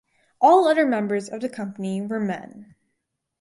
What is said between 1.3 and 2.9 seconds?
the company were men.